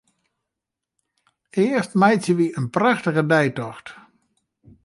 [1.63, 3.87] Earst meitsje wy in prachtige deitocht.